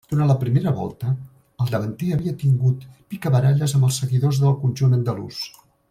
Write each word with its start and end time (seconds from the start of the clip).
Durant 0.11 0.29
la 0.29 0.35
primera 0.43 0.71
volta, 0.77 1.09
el 1.65 1.69
davanter 1.75 2.09
havia 2.17 2.35
tingut 2.45 2.89
picabaralles 3.15 3.77
amb 3.81 3.89
els 3.91 4.01
seguidors 4.05 4.41
del 4.47 4.57
conjunt 4.65 4.99
andalús. 5.03 5.45